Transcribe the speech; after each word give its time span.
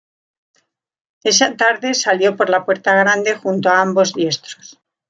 Esa 1.23 1.55
tarde 1.55 1.93
salió 1.93 2.35
por 2.35 2.49
la 2.49 2.65
puerta 2.65 2.95
grande 2.95 3.35
junto 3.35 3.69
a 3.69 3.81
ambos 3.81 4.13
diestros. 4.15 4.79